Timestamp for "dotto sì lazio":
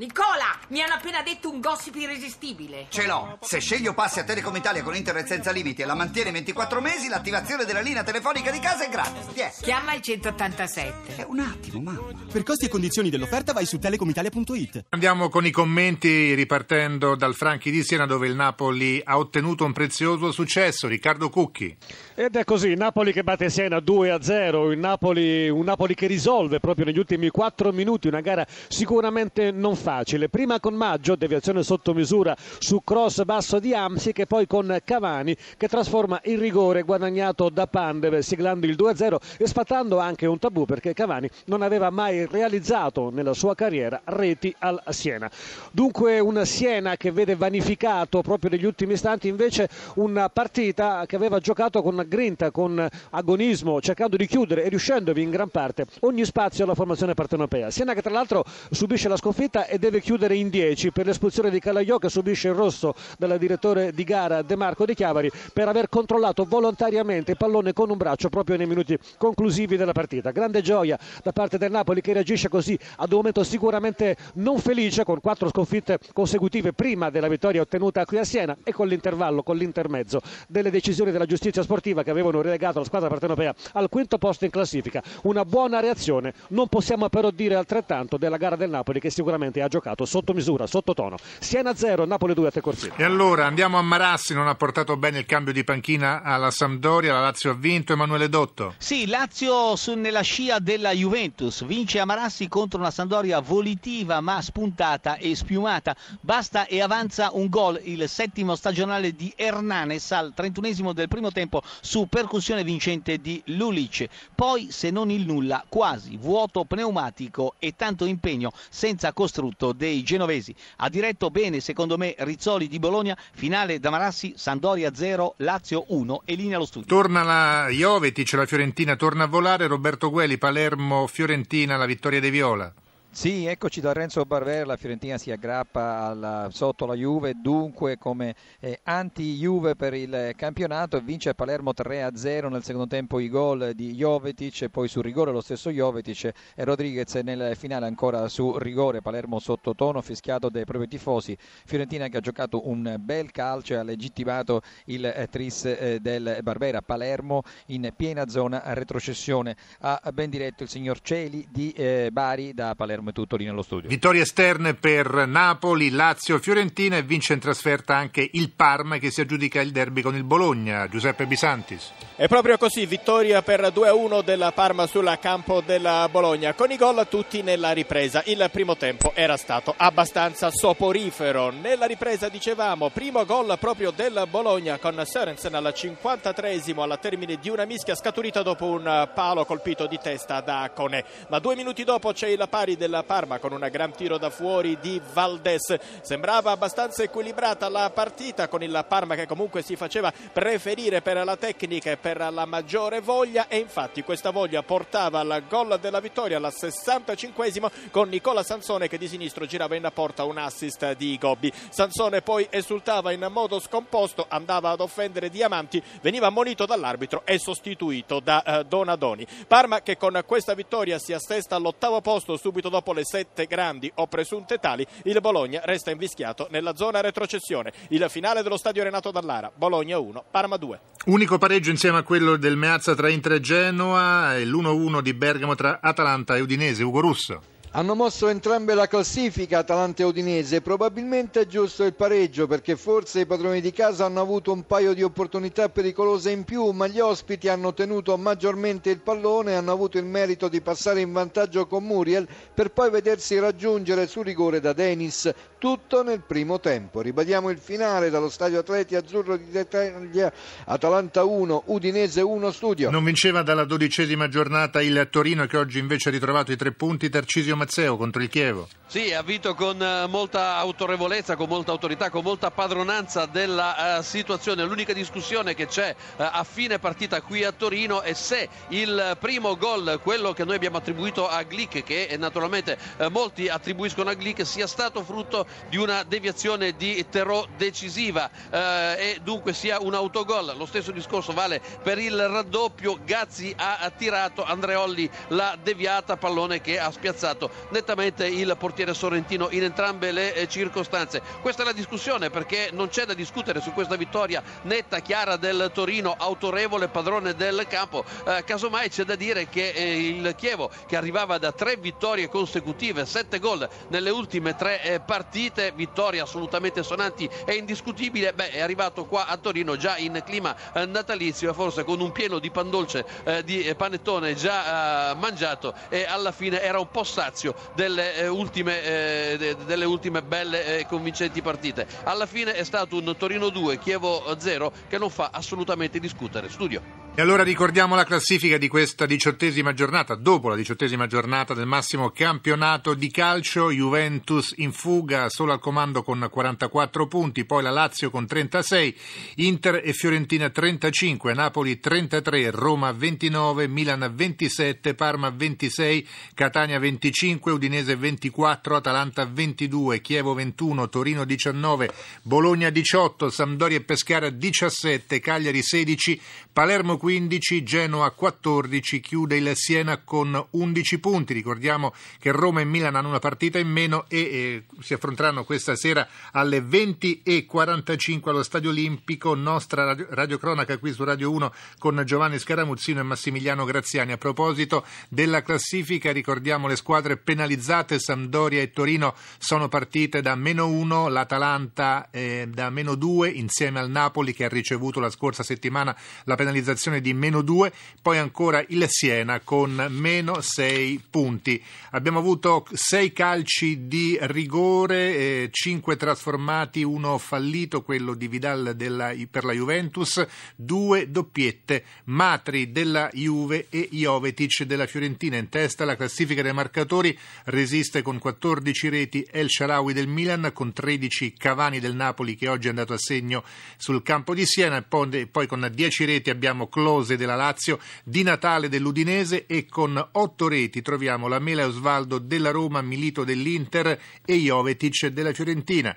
98.28-99.76